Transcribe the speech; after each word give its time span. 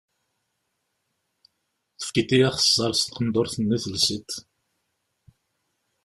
Tefkiḍ-iyi 1.99 2.47
axessaṛ 2.49 2.91
s 2.95 3.01
tqendurt-nni 3.03 3.77
telsiḍ. 3.83 4.29